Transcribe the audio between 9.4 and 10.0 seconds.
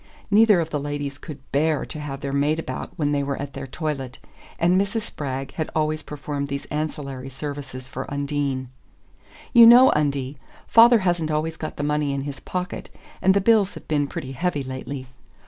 "You know,